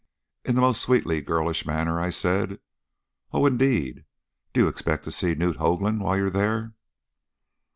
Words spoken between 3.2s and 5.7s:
'Oh, indeed! Do you expect to see Knute